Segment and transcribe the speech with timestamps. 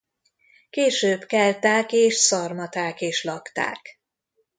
[0.69, 3.99] Később kelták és szarmaták is lakták.